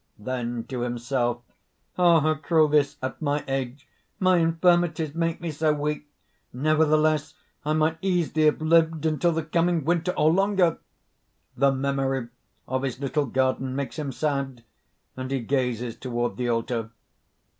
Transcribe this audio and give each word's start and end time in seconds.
(Then, 0.17 0.63
to 0.69 0.79
himself:) 0.81 1.43
"Ah! 1.99 2.21
how 2.21 2.33
cruel 2.33 2.67
this 2.67 2.97
at 3.03 3.21
my 3.21 3.43
age! 3.47 3.87
My 4.17 4.37
infirmities 4.39 5.13
make 5.13 5.39
me 5.39 5.51
so 5.51 5.73
weak! 5.73 6.07
Nevertheless, 6.51 7.35
I 7.63 7.73
might 7.73 7.99
easily 8.01 8.45
have 8.47 8.63
lived 8.63 9.05
until 9.05 9.31
the 9.31 9.43
coming 9.43 9.85
winter, 9.85 10.11
or 10.17 10.31
longer!" 10.31 10.79
(_The 11.55 11.77
memory 11.77 12.29
of 12.67 12.81
his 12.81 12.99
little 12.99 13.27
garden 13.27 13.75
makes 13.75 13.99
him 13.99 14.11
sad, 14.11 14.63
and 15.15 15.29
he 15.29 15.39
gazes 15.39 15.97
toward 15.97 16.35
the 16.35 16.49
altar. 16.49 16.89